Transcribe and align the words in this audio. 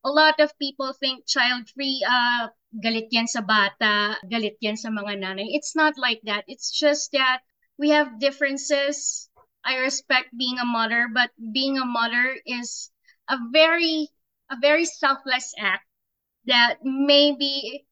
A 0.00 0.10
lot 0.10 0.40
of 0.40 0.56
people 0.56 0.96
think 0.96 1.28
child-free, 1.28 2.00
uh, 2.08 2.48
galit 2.72 3.12
yan 3.12 3.28
sa 3.28 3.44
bata, 3.44 4.16
galit 4.24 4.56
yan 4.64 4.80
sa 4.80 4.88
mga 4.88 5.20
nanay. 5.20 5.52
It's 5.52 5.76
not 5.76 6.00
like 6.00 6.24
that. 6.24 6.48
It's 6.48 6.72
just 6.72 7.12
that 7.12 7.44
we 7.76 7.92
have 7.92 8.16
differences. 8.16 9.28
I 9.60 9.84
respect 9.84 10.32
being 10.32 10.56
a 10.56 10.64
mother, 10.64 11.12
but 11.12 11.28
being 11.36 11.76
a 11.76 11.84
mother 11.84 12.32
is 12.48 12.88
a 13.28 13.36
very, 13.52 14.08
a 14.48 14.56
very 14.56 14.88
selfless 14.88 15.52
act 15.60 15.84
that 16.48 16.80
maybe 16.80 17.84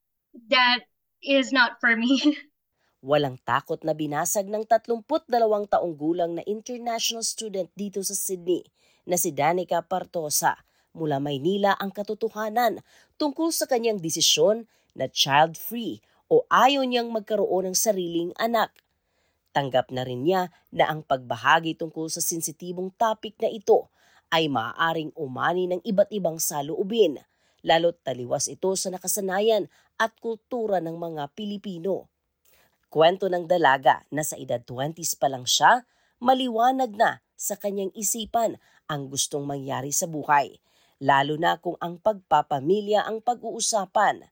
that 0.48 0.88
is 1.20 1.52
not 1.52 1.77
for 1.80 1.93
me. 1.93 2.20
Walang 3.04 3.38
takot 3.46 3.84
na 3.84 3.95
binasag 3.95 4.50
ng 4.50 4.64
32 4.66 5.06
taong 5.70 5.95
gulang 5.95 6.34
na 6.34 6.43
international 6.48 7.22
student 7.22 7.70
dito 7.79 8.02
sa 8.02 8.16
Sydney 8.16 8.66
na 9.06 9.14
si 9.14 9.30
Danica 9.30 9.84
Partosa 9.86 10.68
mula 10.98 11.22
Maynila 11.22 11.79
ang 11.79 11.94
katotohanan 11.94 12.82
tungkol 13.14 13.54
sa 13.54 13.70
kanyang 13.70 14.02
desisyon 14.02 14.66
na 14.98 15.07
child-free 15.07 16.02
o 16.26 16.44
ayaw 16.50 16.82
niyang 16.82 17.14
magkaroon 17.14 17.71
ng 17.71 17.76
sariling 17.79 18.34
anak. 18.36 18.74
Tanggap 19.54 19.94
na 19.94 20.04
rin 20.04 20.26
niya 20.26 20.52
na 20.74 20.90
ang 20.90 21.07
pagbahagi 21.07 21.79
tungkol 21.79 22.12
sa 22.12 22.21
sensitibong 22.21 22.93
topic 22.98 23.38
na 23.40 23.48
ito 23.48 23.88
ay 24.29 24.50
maaaring 24.52 25.14
umani 25.16 25.71
ng 25.71 25.80
iba't 25.86 26.12
ibang 26.12 26.36
saloobin, 26.36 27.16
lalo't 27.64 27.96
taliwas 28.04 28.46
ito 28.46 28.68
sa 28.76 28.93
nakasanayan 28.93 29.72
at 29.96 30.12
kultura 30.21 30.79
ng 30.85 30.94
mga 30.94 31.32
Pilipino. 31.32 32.12
Kwento 32.88 33.28
ng 33.28 33.44
dalaga 33.48 34.05
na 34.12 34.24
sa 34.24 34.36
edad 34.36 34.60
20s 34.64 35.16
pa 35.16 35.28
lang 35.33 35.48
siya, 35.48 35.84
maliwanag 36.20 36.92
na 36.96 37.20
sa 37.36 37.56
kanyang 37.56 37.92
isipan 37.96 38.56
ang 38.88 39.12
gustong 39.12 39.44
mangyari 39.44 39.92
sa 39.92 40.08
buhay, 40.08 40.56
lalo 40.98 41.38
na 41.38 41.58
kung 41.58 41.78
ang 41.78 41.98
pagpapamilya 42.02 43.06
ang 43.06 43.22
pag-uusapan. 43.22 44.27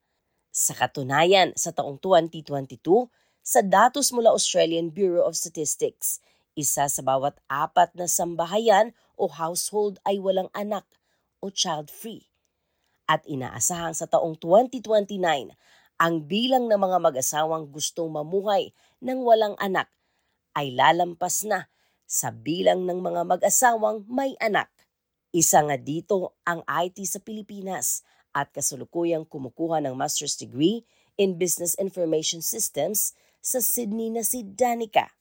Sa 0.50 0.73
katunayan, 0.75 1.55
sa 1.55 1.70
taong 1.70 1.98
2022, 2.03 3.11
sa 3.47 3.61
datos 3.62 4.11
mula 4.11 4.34
Australian 4.34 4.91
Bureau 4.91 5.23
of 5.23 5.39
Statistics, 5.39 6.19
isa 6.58 6.91
sa 6.91 7.03
bawat 7.05 7.39
apat 7.47 7.95
na 7.95 8.11
sambahayan 8.11 8.91
o 9.14 9.31
household 9.31 10.03
ay 10.08 10.19
walang 10.19 10.50
anak 10.56 10.83
o 11.39 11.53
child-free. 11.53 12.27
At 13.06 13.23
inaasahang 13.28 13.95
sa 13.95 14.11
taong 14.11 14.34
2029 14.42 15.55
ang 15.97 16.14
bilang 16.27 16.67
ng 16.67 16.80
mga 16.80 16.98
mag-asawang 16.98 17.70
gustong 17.70 18.11
mamuhay 18.11 18.75
ng 18.98 19.23
walang 19.23 19.55
anak 19.62 19.86
ay 20.58 20.73
lalampas 20.73 21.45
na 21.47 21.70
sa 22.08 22.33
bilang 22.33 22.89
ng 22.89 22.98
mga 22.98 23.23
mag-asawang 23.28 24.03
may 24.08 24.34
anak. 24.42 24.73
Isa 25.35 25.63
nga 25.67 25.77
dito 25.79 26.39
ang 26.47 26.63
IT 26.67 27.03
sa 27.07 27.23
Pilipinas 27.23 28.03
at 28.37 28.53
kasulukuyang 28.53 29.25
kumukuha 29.25 29.81
ng 29.83 29.97
master's 29.97 30.37
degree 30.37 30.85
in 31.17 31.41
Business 31.41 31.73
Information 31.81 32.45
Systems 32.45 33.17
sa 33.41 33.65
Sydney 33.65 34.13
na 34.13 34.21
si 34.21 34.45
Danica. 34.45 35.15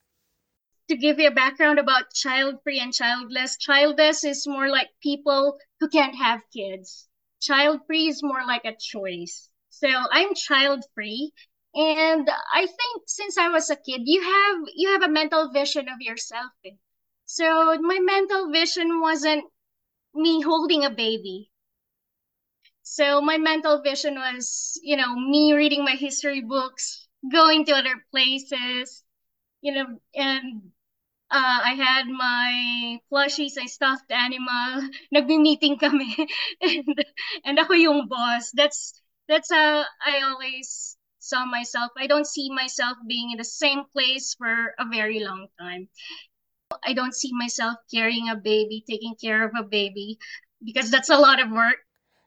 To 0.90 0.96
give 1.00 1.18
you 1.18 1.30
a 1.30 1.34
background 1.34 1.80
about 1.80 2.14
child-free 2.14 2.78
and 2.78 2.94
childless, 2.94 3.58
childless 3.58 4.22
is 4.22 4.46
more 4.46 4.70
like 4.70 4.94
people 5.02 5.58
who 5.80 5.90
can't 5.90 6.14
have 6.14 6.46
kids. 6.54 7.10
Child-free 7.42 8.12
is 8.12 8.22
more 8.22 8.46
like 8.46 8.66
a 8.66 8.78
choice. 8.78 9.50
So 9.70 9.90
I'm 9.90 10.36
child 10.36 10.86
free. 10.94 11.34
And 11.74 12.30
I 12.54 12.66
think 12.66 12.94
since 13.08 13.38
I 13.38 13.50
was 13.50 13.70
a 13.70 13.76
kid, 13.76 14.02
you 14.06 14.24
have 14.24 14.58
you 14.76 14.94
have 14.94 15.04
a 15.04 15.12
mental 15.12 15.52
vision 15.52 15.90
of 15.90 16.00
yourself. 16.00 16.54
So 17.26 17.76
my 17.82 18.00
mental 18.00 18.52
vision 18.52 19.02
wasn't 19.02 19.44
me 20.16 20.42
holding 20.42 20.86
a 20.86 20.90
baby. 20.90 21.52
So 22.84 23.22
my 23.22 23.38
mental 23.38 23.82
vision 23.82 24.16
was, 24.16 24.80
you 24.84 24.96
know, 24.98 25.16
me 25.16 25.54
reading 25.54 25.84
my 25.84 25.96
history 25.96 26.42
books, 26.42 27.08
going 27.32 27.66
to 27.66 27.74
other 27.74 28.06
places, 28.12 29.04
you 29.62 29.74
know, 29.74 30.00
and 30.16 30.72
uh, 31.32 31.62
I 31.66 31.74
had 31.76 32.08
my 32.08 33.00
plushies, 33.12 33.54
I 33.62 33.68
stuffed 33.68 34.12
animal, 34.12 34.90
nagbi-meeting 35.16 35.80
kami, 35.80 36.16
and, 36.62 37.06
and 37.46 37.60
ako 37.60 37.74
yung 37.74 38.08
boss. 38.10 38.52
That's 38.54 38.94
that's 39.28 39.52
how 39.52 39.86
I 40.06 40.22
always 40.24 40.98
saw 41.20 41.46
myself. 41.46 41.92
I 41.98 42.08
don't 42.08 42.28
see 42.28 42.52
myself 42.52 42.98
being 43.08 43.32
in 43.32 43.38
the 43.40 43.46
same 43.46 43.86
place 43.94 44.36
for 44.38 44.76
a 44.80 44.86
very 44.92 45.20
long 45.22 45.48
time. 45.60 45.90
I 46.84 46.94
don't 46.94 47.16
see 47.16 47.32
myself 47.32 47.80
carrying 47.88 48.28
a 48.28 48.36
baby, 48.36 48.84
taking 48.84 49.16
care 49.16 49.46
of 49.46 49.54
a 49.56 49.64
baby, 49.64 50.18
because 50.64 50.90
that's 50.90 51.10
a 51.10 51.20
lot 51.20 51.40
of 51.40 51.52
work. 51.52 51.80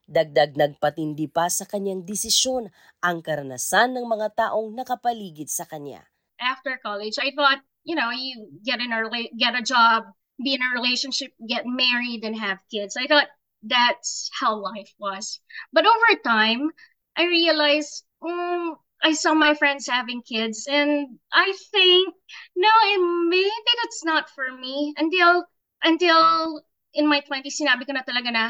Dagdag 0.09 0.57
nagpatindi 0.57 1.29
pa 1.29 1.53
sa 1.53 1.69
kanyang 1.69 2.09
desisyon 2.09 2.73
ang 3.05 3.21
karanasan 3.21 3.93
ng 3.93 4.09
mga 4.09 4.33
taong 4.41 4.73
nakapaligid 4.73 5.53
sa 5.53 5.69
kanya. 5.69 6.09
After 6.41 6.81
college, 6.81 7.21
I 7.21 7.37
thought, 7.37 7.61
you 7.85 7.93
know, 7.93 8.09
you 8.09 8.49
get 8.65 8.81
in 8.81 8.89
a 8.89 9.05
get 9.37 9.53
a 9.53 9.61
job, 9.61 10.09
be 10.41 10.57
in 10.57 10.65
a 10.65 10.73
relationship, 10.73 11.37
get 11.45 11.69
married, 11.69 12.25
and 12.25 12.39
have 12.41 12.65
kids. 12.73 12.97
I 12.97 13.05
thought 13.05 13.29
that's 13.61 14.31
how 14.33 14.57
life 14.57 14.89
was. 14.97 15.41
But 15.77 15.85
over 15.85 16.11
time, 16.25 16.73
I 17.17 17.27
realized 17.27 18.07
um, 18.23 18.81
I 19.03 19.13
saw 19.13 19.35
my 19.35 19.55
friends 19.55 19.87
having 19.89 20.23
kids, 20.23 20.67
and 20.71 21.19
I 21.33 21.53
think 21.73 22.15
no, 22.57 22.69
and 22.95 23.29
maybe 23.29 23.73
that's 23.83 24.05
not 24.05 24.31
for 24.31 24.51
me. 24.53 24.95
Until 24.97 25.47
until 25.83 26.63
in 26.95 27.07
my 27.09 27.21
20s, 27.21 27.59
sinabi 27.61 27.87
ko 27.87 27.93
na 27.95 28.03
talaga 28.03 28.31
na 28.33 28.47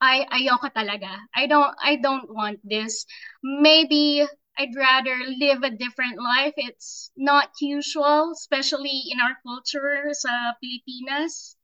I 0.00 0.26
ayoko 0.32 0.70
talaga. 0.72 1.12
I 1.34 1.46
don't 1.46 1.74
I 1.82 1.96
don't 1.96 2.28
want 2.34 2.60
this. 2.64 3.06
Maybe 3.42 4.26
I'd 4.58 4.74
rather 4.76 5.16
live 5.38 5.62
a 5.62 5.70
different 5.70 6.18
life. 6.20 6.54
It's 6.56 7.10
not 7.16 7.50
usual, 7.60 8.32
especially 8.32 9.10
in 9.12 9.20
our 9.20 9.36
culture 9.42 10.10
sa 10.12 10.54
Pilipinas. 10.62 11.56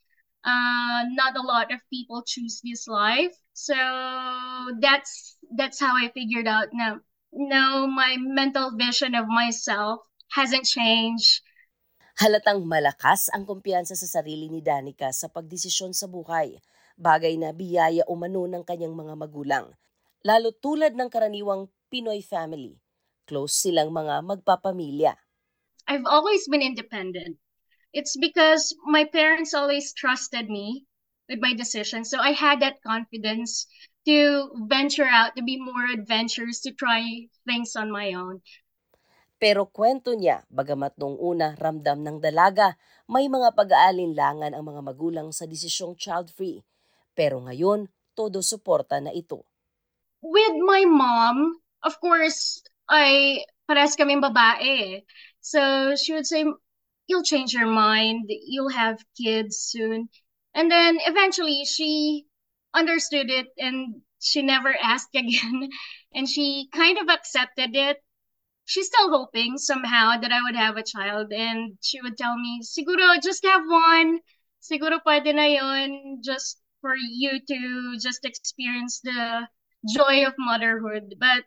uh, 0.45 1.05
not 1.19 1.37
a 1.37 1.43
lot 1.43 1.73
of 1.73 1.81
people 1.93 2.23
choose 2.23 2.61
this 2.65 2.87
life. 2.89 3.35
So 3.55 3.75
that's 4.81 5.37
that's 5.57 5.81
how 5.81 5.97
I 5.97 6.09
figured 6.15 6.47
out 6.47 6.69
no 6.73 7.01
no 7.37 7.85
my 7.85 8.17
mental 8.17 8.73
vision 8.73 9.13
of 9.13 9.29
myself 9.29 10.01
hasn't 10.33 10.65
changed. 10.65 11.45
Halatang 12.17 12.65
malakas 12.65 13.29
ang 13.29 13.45
kumpiyansa 13.45 13.93
sa 13.93 14.09
sarili 14.09 14.49
ni 14.49 14.65
Danica 14.65 15.13
sa 15.13 15.29
pagdesisyon 15.29 15.93
sa 15.93 16.09
buhay, 16.09 16.57
bagay 16.97 17.37
na 17.37 17.53
biyaya 17.53 18.09
umano 18.09 18.49
ng 18.49 18.65
kanyang 18.65 18.97
mga 18.97 19.15
magulang. 19.21 19.69
Lalo 20.25 20.49
tulad 20.57 20.97
ng 20.97 21.13
karaniwang 21.13 21.69
Pinoy 21.93 22.25
family, 22.25 22.81
close 23.29 23.61
silang 23.61 23.93
mga 23.93 24.25
magpapamilya. 24.25 25.13
I've 25.87 26.09
always 26.09 26.49
been 26.49 26.65
independent. 26.65 27.37
It's 27.93 28.17
because 28.17 28.75
my 28.89 29.05
parents 29.07 29.55
always 29.55 29.93
trusted 29.93 30.49
me 30.49 30.89
with 31.29 31.39
my 31.39 31.53
decisions. 31.53 32.11
So 32.11 32.19
I 32.19 32.33
had 32.33 32.65
that 32.65 32.83
confidence 32.83 33.69
to 34.07 34.55
venture 34.71 35.07
out, 35.07 35.35
to 35.35 35.43
be 35.43 35.59
more 35.59 35.91
adventurous, 35.91 36.63
to 36.63 36.71
try 36.71 37.27
things 37.45 37.75
on 37.75 37.91
my 37.91 38.15
own. 38.15 38.41
Pero 39.37 39.69
kwento 39.69 40.17
niya, 40.17 40.49
bagamat 40.49 40.97
nung 40.97 41.21
una 41.21 41.53
ramdam 41.59 42.01
ng 42.01 42.19
dalaga, 42.25 42.79
may 43.05 43.29
mga 43.29 43.53
pag-aalinlangan 43.53 44.57
ang 44.57 44.65
mga 44.65 44.81
magulang 44.81 45.29
sa 45.29 45.45
desisyong 45.45 45.93
child-free. 45.93 46.65
Pero 47.13 47.45
ngayon, 47.45 47.91
todo 48.17 48.41
suporta 48.41 48.97
na 48.97 49.13
ito. 49.13 49.45
With 50.25 50.57
my 50.65 50.89
mom, 50.89 51.61
of 51.85 52.01
course, 52.01 52.65
I 52.89 53.45
pares 53.69 53.93
kaming 53.99 54.25
babae. 54.25 55.05
So 55.45 55.93
she 56.01 56.17
would 56.17 56.25
say, 56.25 56.49
you'll 57.07 57.27
change 57.27 57.53
your 57.53 57.69
mind, 57.69 58.31
you'll 58.31 58.73
have 58.73 59.05
kids 59.15 59.61
soon. 59.61 60.09
And 60.57 60.73
then 60.73 60.97
eventually 61.05 61.69
she 61.69 62.25
understood 62.73 63.29
it 63.29 63.53
and 63.61 64.01
she 64.27 64.43
never 64.43 64.75
asked 64.83 65.15
again. 65.15 65.71
And 66.15 66.29
she 66.29 66.69
kind 66.73 66.99
of 66.99 67.09
accepted 67.09 67.77
it. 67.77 68.03
She's 68.65 68.87
still 68.87 69.11
hoping 69.11 69.59
somehow 69.59 70.19
that 70.19 70.33
I 70.33 70.41
would 70.43 70.57
have 70.57 70.77
a 70.77 70.83
child. 70.83 71.33
And 71.33 71.79
she 71.83 72.01
would 72.01 72.17
tell 72.17 72.37
me, 72.39 72.61
siguro 72.63 73.23
just 73.23 73.45
have 73.45 73.63
one. 73.67 74.21
Siguro 74.61 75.01
pwede 75.07 75.35
na 75.35 75.45
yun 75.45 76.23
just 76.25 76.61
for 76.81 76.97
you 76.97 77.41
to 77.41 77.99
just 78.01 78.25
experience 78.25 79.01
the 79.01 79.49
joy 79.95 80.25
of 80.27 80.35
motherhood. 80.39 81.15
But 81.19 81.45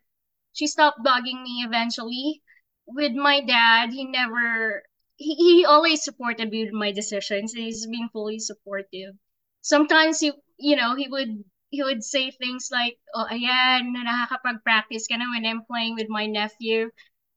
she 0.54 0.68
stopped 0.68 1.04
bugging 1.04 1.44
me 1.44 1.64
eventually. 1.66 2.42
With 2.88 3.14
my 3.14 3.42
dad, 3.42 3.92
he 3.92 4.06
never 4.06 4.84
he, 5.18 5.36
he 5.36 5.66
always 5.66 6.04
supported 6.04 6.50
me 6.50 6.66
with 6.66 6.74
my 6.74 6.92
decisions. 6.92 7.54
He's 7.54 7.86
been 7.88 8.10
fully 8.10 8.40
supportive. 8.40 9.16
Sometimes 9.62 10.20
he, 10.22 10.32
you 10.58 10.76
know, 10.76 10.96
he 10.96 11.08
would 11.08 11.44
he 11.70 11.84
would 11.84 12.04
say 12.04 12.32
things 12.32 12.70
like, 12.74 12.98
"Oh, 13.14 13.26
ayan, 13.30 13.94
nakakapag-practice 13.94 15.08
ka 15.08 15.18
na 15.18 15.30
when 15.32 15.46
I'm 15.46 15.66
playing 15.66 15.96
with 15.96 16.10
my 16.10 16.26
nephew." 16.26 16.90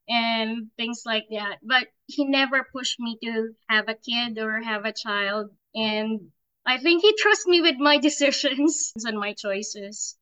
and 0.09 0.71
things 0.77 1.03
like 1.07 1.27
that. 1.31 1.63
But 1.63 1.89
he 2.07 2.25
never 2.27 2.67
pushed 2.69 2.99
me 2.99 3.19
to 3.23 3.55
have 3.69 3.89
a 3.89 3.95
kid 3.95 4.39
or 4.39 4.61
have 4.61 4.85
a 4.85 4.93
child. 4.93 5.51
And 5.75 6.35
I 6.67 6.79
think 6.79 7.03
he 7.03 7.15
trusts 7.19 7.47
me 7.47 7.61
with 7.61 7.79
my 7.79 7.99
decisions 8.07 8.93
and 9.05 9.19
my 9.19 9.35
choices. 9.35 10.19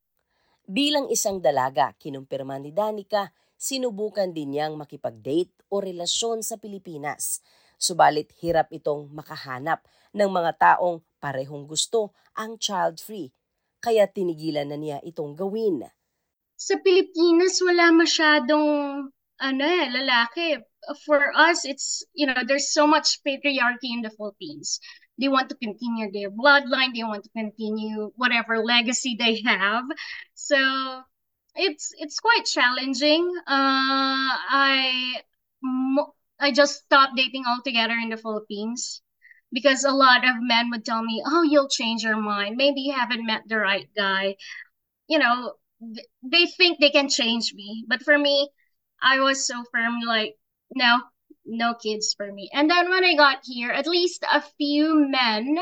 Bilang 0.71 1.11
isang 1.11 1.43
dalaga, 1.43 1.91
kinumpirma 1.99 2.61
ni 2.63 2.71
Danica, 2.71 3.35
sinubukan 3.59 4.31
din 4.31 4.55
niyang 4.55 4.79
makipag-date 4.79 5.67
o 5.67 5.83
relasyon 5.83 6.47
sa 6.47 6.63
Pilipinas. 6.63 7.43
Subalit 7.81 8.31
hirap 8.39 8.71
itong 8.71 9.11
makahanap 9.11 9.83
ng 10.15 10.31
mga 10.31 10.53
taong 10.61 11.03
parehong 11.19 11.67
gusto 11.67 12.15
ang 12.39 12.55
child-free, 12.61 13.35
kaya 13.81 14.07
tinigilan 14.07 14.69
na 14.69 14.77
niya 14.77 14.99
itong 15.03 15.35
gawin. 15.35 15.89
Sa 16.61 16.77
Pilipinas, 16.85 17.57
wala 17.65 17.89
masyadong 17.97 18.69
ano 19.41 19.63
eh, 19.65 19.89
lalaki. 19.89 20.61
For 21.05 21.33
us, 21.37 21.65
it's, 21.65 22.05
you 22.13 22.29
know, 22.29 22.41
there's 22.45 22.73
so 22.73 22.87
much 22.87 23.21
patriarchy 23.25 23.93
in 23.93 24.01
the 24.05 24.13
Philippines. 24.13 24.81
They 25.21 25.29
want 25.29 25.49
to 25.53 25.57
continue 25.57 26.09
their 26.13 26.33
bloodline. 26.33 26.97
They 26.97 27.05
want 27.05 27.25
to 27.25 27.33
continue 27.37 28.13
whatever 28.17 28.65
legacy 28.65 29.17
they 29.21 29.41
have. 29.45 29.85
So 30.33 30.57
it's 31.55 31.93
it's 32.01 32.21
quite 32.21 32.49
challenging. 32.49 33.29
Uh, 33.45 34.33
I 34.49 35.21
I 36.41 36.53
just 36.53 36.89
stopped 36.89 37.17
dating 37.17 37.45
altogether 37.45 37.97
in 38.01 38.09
the 38.09 38.17
Philippines 38.17 39.03
because 39.53 39.85
a 39.85 39.93
lot 39.93 40.25
of 40.25 40.37
men 40.41 40.71
would 40.71 40.85
tell 40.85 41.03
me, 41.03 41.23
"Oh, 41.27 41.43
you'll 41.43 41.69
change 41.69 42.03
your 42.03 42.17
mind. 42.17 42.57
Maybe 42.57 42.81
you 42.83 42.95
haven't 42.95 43.27
met 43.27 43.47
the 43.47 43.59
right 43.59 43.89
guy." 43.97 44.37
You 45.09 45.19
know, 45.19 45.55
they 46.23 46.47
think 46.47 46.79
they 46.79 46.91
can 46.91 47.09
change 47.09 47.55
me, 47.55 47.85
but 47.89 48.03
for 48.03 48.17
me, 48.19 48.51
I 49.03 49.21
was 49.21 49.47
so 49.47 49.65
firm. 49.73 50.01
Like, 50.07 50.37
no, 50.75 51.01
no 51.45 51.75
kids 51.75 52.15
for 52.15 52.31
me. 52.31 52.49
And 52.53 52.71
then 52.71 52.89
when 52.91 53.05
I 53.05 53.17
got 53.17 53.43
here, 53.43 53.73
at 53.73 53.87
least 53.87 54.25
a 54.29 54.41
few 54.61 54.95
men, 55.09 55.59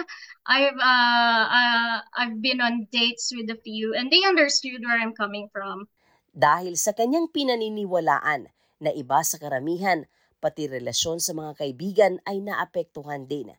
I've 0.46 0.76
uh, 0.76 1.44
uh, 1.48 1.96
I've 2.12 2.42
been 2.42 2.60
on 2.60 2.88
dates 2.92 3.32
with 3.32 3.48
a 3.50 3.58
few, 3.62 3.94
and 3.94 4.10
they 4.10 4.20
understood 4.26 4.82
where 4.84 5.00
I'm 5.00 5.14
coming 5.14 5.48
from. 5.48 5.88
Dahil 6.34 6.78
sa 6.78 6.92
kanyang 6.94 7.32
pinaniniwalaan 7.32 8.52
na 8.78 8.90
iba 8.94 9.24
sa 9.26 9.40
karamihan, 9.40 10.06
pati 10.38 10.70
relasyon 10.70 11.18
sa 11.18 11.34
mga 11.34 11.58
kaibigan 11.58 12.14
ay 12.22 12.38
naapektuhan 12.38 13.26
din. 13.26 13.54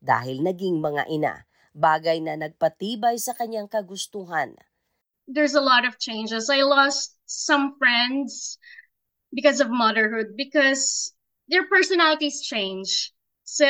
Dahil 0.00 0.44
naging 0.44 0.80
mga 0.80 1.08
ina, 1.08 1.34
bagay 1.76 2.20
na 2.24 2.36
nagpatibay 2.40 3.20
sa 3.20 3.36
kanyang 3.36 3.68
kagustuhan. 3.68 4.56
There's 5.28 5.54
a 5.54 5.64
lot 5.64 5.84
of 5.84 5.98
changes. 5.98 6.48
I 6.48 6.62
lost 6.62 7.18
some 7.26 7.74
friends 7.78 8.58
because 9.34 9.60
of 9.60 9.68
motherhood 9.68 10.36
because 10.36 11.12
their 11.48 11.66
personalities 11.66 12.42
change. 12.42 13.12
So 13.44 13.66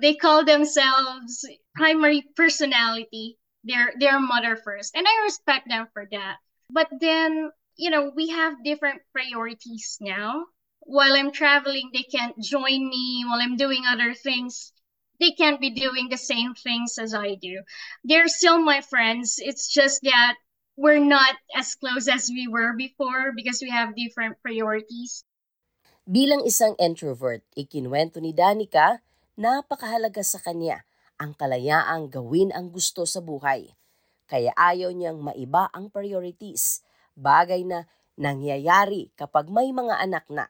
they 0.00 0.14
call 0.14 0.44
themselves 0.44 1.46
primary 1.74 2.22
personality. 2.36 3.38
They're 3.64 3.92
they're 3.98 4.20
mother 4.20 4.56
first. 4.56 4.94
And 4.94 5.06
I 5.06 5.24
respect 5.24 5.68
them 5.68 5.88
for 5.92 6.06
that. 6.10 6.36
But 6.70 6.88
then, 7.00 7.50
you 7.76 7.90
know, 7.90 8.12
we 8.14 8.28
have 8.30 8.62
different 8.64 9.02
priorities 9.12 9.98
now. 10.00 10.46
While 10.80 11.14
I'm 11.14 11.32
traveling, 11.32 11.90
they 11.92 12.04
can't 12.04 12.38
join 12.38 12.88
me. 12.88 13.24
While 13.26 13.42
I'm 13.42 13.56
doing 13.56 13.82
other 13.86 14.14
things, 14.14 14.72
they 15.18 15.32
can't 15.32 15.60
be 15.60 15.70
doing 15.70 16.08
the 16.08 16.20
same 16.20 16.54
things 16.54 16.98
as 16.98 17.14
I 17.14 17.36
do. 17.36 17.62
They're 18.04 18.28
still 18.28 18.58
my 18.58 18.80
friends. 18.80 19.38
It's 19.38 19.68
just 19.68 20.02
that 20.02 20.36
we're 20.76 21.02
not 21.02 21.36
as 21.56 21.74
close 21.74 22.06
as 22.06 22.28
we 22.28 22.48
were 22.48 22.76
before 22.76 23.32
because 23.32 23.64
we 23.64 23.72
have 23.72 23.96
different 23.96 24.36
priorities. 24.44 25.24
Bilang 26.06 26.46
isang 26.46 26.78
introvert, 26.78 27.42
ikinwento 27.58 28.22
ni 28.22 28.30
Danica, 28.30 29.02
napakahalaga 29.34 30.22
sa 30.22 30.38
kanya 30.38 30.86
ang 31.16 31.32
kalayaang 31.34 32.12
gawin 32.12 32.52
ang 32.52 32.70
gusto 32.70 33.08
sa 33.08 33.24
buhay. 33.24 33.72
Kaya 34.28 34.52
ayaw 34.54 34.92
niyang 34.92 35.18
maiba 35.22 35.72
ang 35.72 35.88
priorities, 35.88 36.84
bagay 37.16 37.64
na 37.64 37.88
nangyayari 38.20 39.10
kapag 39.16 39.48
may 39.48 39.72
mga 39.72 39.96
anak 39.96 40.26
na. 40.28 40.46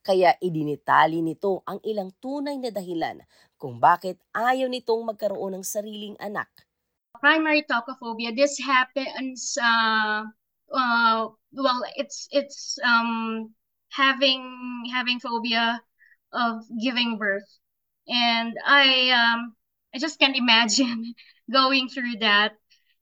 Kaya 0.00 0.32
idinitali 0.40 1.20
nito 1.20 1.60
ang 1.68 1.82
ilang 1.84 2.14
tunay 2.16 2.56
na 2.56 2.72
dahilan 2.72 3.20
kung 3.58 3.82
bakit 3.82 4.16
ayaw 4.32 4.70
nitong 4.70 5.04
magkaroon 5.04 5.58
ng 5.58 5.64
sariling 5.66 6.16
anak. 6.22 6.48
Primary 7.18 7.66
tocophobia, 7.66 8.30
this 8.30 8.62
happens, 8.62 9.58
uh, 9.58 10.22
uh, 10.70 11.20
well, 11.50 11.80
it's, 11.98 12.30
it's 12.30 12.78
um, 12.86 13.50
having 13.90 14.84
having 14.92 15.20
phobia 15.20 15.80
of 16.32 16.64
giving 16.82 17.18
birth. 17.18 17.48
And 18.08 18.56
i 18.66 19.10
um 19.10 19.54
i 19.94 19.98
just 19.98 20.18
can't 20.18 20.36
imagine 20.36 21.14
going 21.52 21.88
through 21.88 22.18
that. 22.20 22.52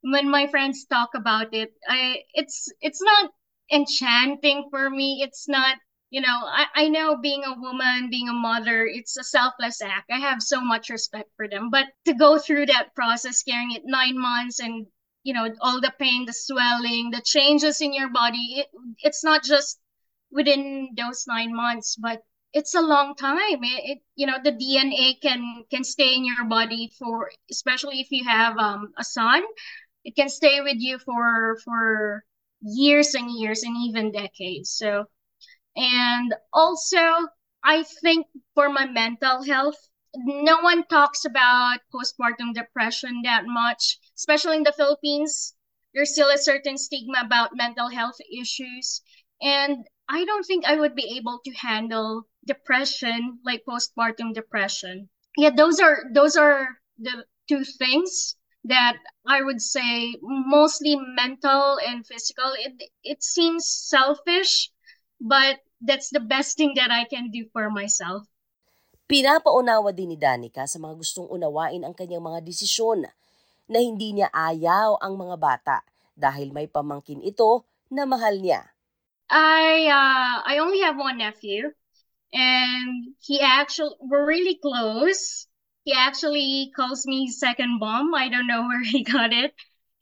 When 0.01 0.29
my 0.29 0.47
friends 0.47 0.85
talk 0.85 1.09
about 1.15 1.53
it 1.53 1.73
i 1.87 2.23
it's 2.33 2.69
it's 2.81 3.01
not 3.01 3.31
enchanting 3.71 4.67
for 4.69 4.89
me. 4.89 5.21
It's 5.23 5.47
not 5.47 5.77
you 6.09 6.21
know 6.21 6.39
I, 6.45 6.65
I 6.75 6.89
know 6.89 7.17
being 7.17 7.43
a 7.43 7.53
woman 7.59 8.09
being 8.09 8.29
a 8.29 8.33
mother 8.33 8.85
it's 8.85 9.17
a 9.17 9.23
selfless 9.23 9.81
act. 9.81 10.09
I 10.11 10.19
have 10.19 10.41
so 10.41 10.61
much 10.61 10.89
respect 10.89 11.29
for 11.35 11.47
them. 11.47 11.69
But 11.69 11.87
to 12.05 12.13
go 12.13 12.39
through 12.39 12.67
that 12.67 12.95
process 12.95 13.43
carrying 13.43 13.71
it 13.71 13.83
nine 13.85 14.17
months 14.19 14.59
and 14.59 14.87
you 15.23 15.33
know 15.33 15.53
all 15.61 15.81
the 15.81 15.93
pain 15.99 16.25
the 16.25 16.33
swelling 16.33 17.11
the 17.11 17.21
changes 17.21 17.81
in 17.81 17.93
your 17.93 18.09
body 18.09 18.55
it, 18.61 18.67
it's 18.99 19.23
not 19.23 19.43
just 19.43 19.79
within 20.31 20.89
those 20.95 21.25
nine 21.27 21.55
months 21.55 21.95
but 21.97 22.21
it's 22.53 22.73
a 22.75 22.81
long 22.81 23.13
time. 23.15 23.59
It, 23.61 23.81
it, 23.91 23.99
you 24.15 24.25
know 24.25 24.37
the 24.43 24.51
dna 24.51 25.21
can 25.21 25.63
can 25.69 25.83
stay 25.83 26.15
in 26.15 26.25
your 26.25 26.45
body 26.45 26.91
for 26.97 27.29
especially 27.51 27.99
if 27.99 28.07
you 28.11 28.23
have 28.27 28.57
um, 28.57 28.93
a 28.97 29.03
son 29.03 29.43
it 30.03 30.15
can 30.15 30.29
stay 30.29 30.61
with 30.61 30.77
you 30.79 30.97
for 30.99 31.57
for 31.63 32.23
years 32.61 33.13
and 33.13 33.29
years 33.31 33.63
and 33.63 33.75
even 33.77 34.11
decades. 34.11 34.71
So 34.71 35.05
and 35.77 36.33
also 36.53 36.97
i 37.63 37.83
think 38.01 38.27
for 38.55 38.69
my 38.69 38.85
mental 38.85 39.43
health 39.43 39.89
no 40.15 40.59
one 40.61 40.83
talks 40.87 41.25
about 41.25 41.79
postpartum 41.93 42.53
depression 42.53 43.21
that 43.23 43.43
much 43.45 43.99
especially 44.17 44.57
in 44.57 44.63
the 44.63 44.73
philippines 44.73 45.55
there's 45.93 46.11
still 46.13 46.29
a 46.29 46.37
certain 46.37 46.77
stigma 46.77 47.19
about 47.23 47.55
mental 47.55 47.89
health 47.89 48.17
issues 48.31 49.01
and 49.41 49.85
I 50.09 50.23
don't 50.25 50.43
think 50.45 50.65
I 50.65 50.75
would 50.79 50.95
be 50.95 51.17
able 51.17 51.39
to 51.43 51.51
handle 51.51 52.23
depression 52.45 53.39
like 53.43 53.63
postpartum 53.67 54.33
depression. 54.33 55.09
Yeah, 55.37 55.49
those 55.55 55.79
are 55.81 56.05
those 56.13 56.35
are 56.37 56.67
the 56.97 57.25
two 57.49 57.63
things 57.65 58.35
that 58.63 58.97
I 59.27 59.41
would 59.41 59.61
say 59.61 60.15
mostly 60.21 60.95
mental 60.95 61.77
and 61.85 62.07
physical. 62.07 62.53
It 62.57 62.89
it 63.03 63.21
seems 63.23 63.67
selfish, 63.67 64.71
but 65.19 65.59
that's 65.81 66.09
the 66.09 66.23
best 66.23 66.57
thing 66.57 66.73
that 66.75 66.89
I 66.89 67.05
can 67.05 67.29
do 67.29 67.45
for 67.53 67.69
myself. 67.69 68.25
Pinapaunawa 69.07 69.95
din 69.95 70.11
ni 70.11 70.17
Danica 70.19 70.67
sa 70.67 70.77
mga 70.83 70.99
gustong 70.99 71.31
unawain 71.31 71.87
ang 71.87 71.95
kanyang 71.95 72.27
mga 72.27 72.43
desisyon 72.43 73.07
na 73.71 73.79
hindi 73.79 74.11
niya 74.11 74.27
ayaw 74.35 74.99
ang 74.99 75.15
mga 75.15 75.35
bata 75.39 75.77
dahil 76.11 76.51
may 76.51 76.67
pamangkin 76.67 77.23
ito 77.23 77.63
na 77.87 78.03
mahal 78.03 78.35
niya. 78.35 78.67
I 79.27 79.91
uh, 79.91 80.35
I 80.43 80.59
only 80.59 80.79
have 80.87 80.95
one 80.95 81.19
nephew, 81.19 81.71
and 82.31 83.15
he 83.19 83.39
actually 83.43 83.95
we're 83.99 84.27
really 84.27 84.55
close. 84.59 85.47
He 85.83 85.91
actually 85.95 86.71
calls 86.75 87.07
me 87.07 87.27
second 87.31 87.79
bomb. 87.79 88.15
I 88.15 88.27
don't 88.27 88.47
know 88.47 88.63
where 88.67 88.83
he 88.83 89.03
got 89.03 89.31
it, 89.31 89.51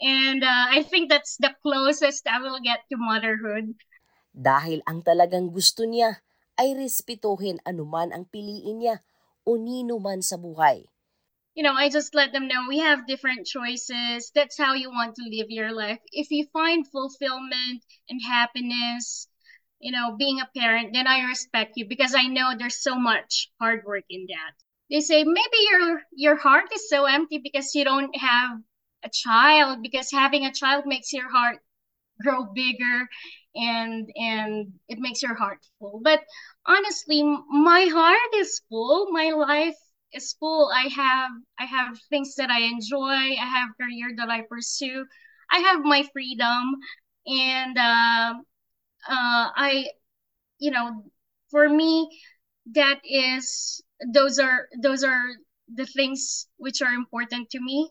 and 0.02 0.42
uh, 0.46 0.66
I 0.70 0.86
think 0.86 1.10
that's 1.10 1.38
the 1.38 1.54
closest 1.62 2.30
I 2.30 2.42
will 2.42 2.62
get 2.62 2.86
to 2.90 2.98
motherhood. 2.98 3.74
Dahil 4.36 4.84
ang 4.84 5.00
talagang 5.00 5.56
gusto 5.56 5.88
niya 5.88 6.20
ay 6.60 6.76
respetuhin 6.76 7.64
anuman 7.64 8.12
ang 8.12 8.28
piliin 8.28 8.84
niya 8.84 8.96
o 9.48 9.56
nino 9.56 9.96
man 9.96 10.20
sa 10.20 10.36
buhay. 10.36 10.84
you 11.56 11.64
know, 11.64 11.74
I 11.74 11.90
just 11.90 12.14
let 12.14 12.34
them 12.34 12.48
know 12.48 12.68
we 12.68 12.80
have 12.80 13.08
different 13.08 13.48
choices. 13.48 14.32
That's 14.36 14.58
how 14.58 14.74
you 14.74 14.90
want 14.90 15.16
to 15.16 15.24
live 15.24 15.50
your 15.50 15.72
life. 15.72 16.00
If 16.12 16.30
you 16.30 16.46
find 16.52 16.86
fulfillment 16.86 17.82
and 18.10 18.22
happiness, 18.22 19.28
you 19.80 19.94
know, 19.94 20.16
being 20.18 20.42
a 20.42 20.50
parent, 20.58 20.92
then 20.94 21.08
I 21.08 21.30
respect 21.30 21.74
you 21.78 21.88
because 21.88 22.14
I 22.14 22.28
know 22.28 22.54
there's 22.58 22.84
so 22.84 22.96
much 23.00 23.50
hard 23.60 23.84
work 23.86 24.04
in 24.10 24.28
that. 24.28 24.52
They 24.92 25.00
say 25.00 25.24
maybe 25.24 25.60
your 25.72 26.02
your 26.14 26.36
heart 26.36 26.66
is 26.74 26.90
so 26.90 27.06
empty 27.06 27.40
because 27.40 27.74
you 27.74 27.86
don't 27.86 28.16
have 28.18 28.60
a 29.04 29.10
child 29.10 29.82
because 29.82 30.12
having 30.12 30.46
a 30.46 30.54
child 30.54 30.86
makes 30.86 31.14
your 31.14 31.30
heart 31.32 31.60
grow 32.22 32.46
bigger 32.46 33.08
and 33.56 34.10
and 34.16 34.74
it 34.88 35.00
makes 35.00 35.22
your 35.22 35.36
heart 35.36 35.60
full. 35.80 36.02
But 36.04 36.22
honestly, 36.66 37.24
my 37.24 37.86
heart 37.92 38.34
is 38.36 38.62
full. 38.70 39.12
My 39.12 39.32
life 39.32 39.78
is 40.14 40.34
full. 40.40 40.70
I 40.74 40.88
have 40.90 41.32
i 41.60 41.66
have 41.66 41.98
things 42.10 42.36
that 42.36 42.50
i 42.50 42.62
enjoy. 42.62 43.36
I 43.40 43.48
have 43.58 43.70
career 43.80 44.10
that 44.18 44.30
i 44.30 44.42
pursue. 44.42 45.06
I 45.52 45.60
have 45.60 45.82
my 45.84 46.04
freedom. 46.14 46.76
And 47.28 47.78
uh, 47.78 48.34
uh, 49.10 49.48
i 49.56 49.88
you 50.60 50.72
know 50.72 51.04
for 51.52 51.70
me 51.70 52.10
that 52.74 53.00
is 53.06 53.82
those 54.14 54.40
are 54.40 54.68
those 54.82 55.04
are 55.04 55.24
the 55.74 55.86
things 55.86 56.48
which 56.58 56.82
are 56.82 56.94
important 56.94 57.50
to 57.52 57.60
me 57.62 57.90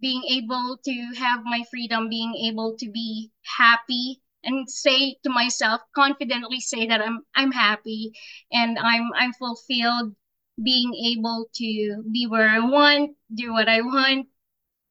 being 0.00 0.22
able 0.30 0.78
to 0.84 0.94
have 1.18 1.42
my 1.44 1.64
freedom, 1.70 2.08
being 2.08 2.34
able 2.46 2.76
to 2.78 2.90
be 2.90 3.30
happy 3.42 4.22
and 4.44 4.70
say 4.70 5.18
to 5.22 5.30
myself 5.30 5.82
confidently 5.94 6.60
say 6.60 6.86
that 6.86 7.02
I'm 7.02 7.26
I'm 7.34 7.50
happy 7.50 8.14
and 8.52 8.78
I'm 8.78 9.10
I'm 9.14 9.34
fulfilled 9.34 10.14
being 10.58 10.94
able 11.14 11.50
to 11.54 12.02
be 12.10 12.26
where 12.26 12.48
I 12.48 12.58
want, 12.58 13.14
do 13.30 13.52
what 13.52 13.68
I 13.68 13.82
want. 13.82 14.26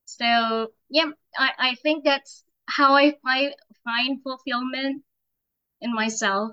So 0.06 0.72
yeah, 0.90 1.12
I, 1.38 1.72
I 1.72 1.76
think 1.80 2.04
that's 2.04 2.44
how 2.68 2.96
I 2.96 3.16
find 3.24 3.56
find 3.84 4.20
fulfillment 4.24 5.04
in 5.80 5.96
myself. 5.96 6.52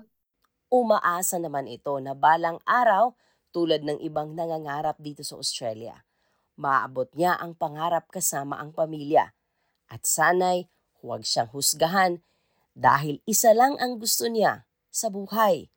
Umaasa 0.71 1.39
naman 1.39 1.67
ito 1.67 1.99
na 1.99 2.15
balang 2.15 2.59
araw 2.63 3.15
tulad 3.55 3.83
ng 3.83 3.99
ibang 4.03 4.35
nangangarap 4.35 4.99
dito 4.99 5.23
sa 5.23 5.39
Australia. 5.39 6.04
Maabot 6.55 7.11
niya 7.11 7.35
ang 7.35 7.55
pangarap 7.59 8.07
kasama 8.07 8.55
ang 8.55 8.71
pamilya. 8.71 9.35
At 9.91 10.07
sana'y 10.07 10.71
huwag 11.03 11.27
siyang 11.27 11.51
husgahan 11.51 12.23
dahil 12.75 13.19
isa 13.27 13.55
lang 13.55 13.75
ang 13.79 13.99
gusto 13.99 14.27
niya 14.27 14.67
sa 14.91 15.11
buhay, 15.11 15.67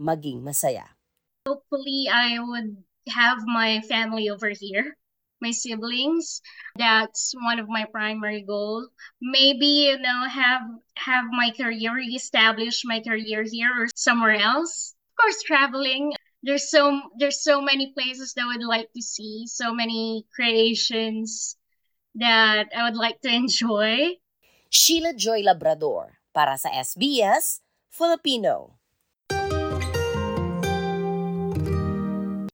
maging 0.00 0.40
masaya. 0.40 0.96
Hopefully, 1.44 2.08
I 2.08 2.40
would 2.40 2.80
have 3.12 3.44
my 3.44 3.84
family 3.84 4.32
over 4.32 4.48
here, 4.48 4.96
my 5.44 5.52
siblings. 5.52 6.40
That's 6.80 7.36
one 7.36 7.60
of 7.60 7.68
my 7.68 7.84
primary 7.92 8.44
goals. 8.48 8.88
Maybe, 9.20 9.92
you 9.92 10.00
know, 10.00 10.24
have 10.24 10.64
have 10.96 11.28
my 11.28 11.52
career, 11.52 12.00
establish 12.00 12.80
my 12.88 13.04
career 13.04 13.44
here 13.44 13.72
or 13.76 13.88
somewhere 13.92 14.40
else. 14.40 14.96
Of 15.12 15.14
course, 15.20 15.40
traveling. 15.44 16.16
There's 16.44 16.68
so 16.68 17.00
there's 17.16 17.40
so 17.40 17.64
many 17.64 17.96
places 17.96 18.36
that 18.36 18.44
I 18.44 18.60
would 18.60 18.68
like 18.68 18.92
to 18.92 19.00
see, 19.00 19.48
so 19.48 19.72
many 19.72 20.28
creations 20.28 21.56
that 22.20 22.68
I 22.76 22.84
would 22.84 23.00
like 23.00 23.24
to 23.24 23.32
enjoy. 23.32 24.20
Sheila 24.68 25.16
Joy 25.16 25.40
Labrador 25.40 26.20
para 26.36 26.60
sa 26.60 26.68
SBS 26.68 27.64
Filipino. 27.88 28.83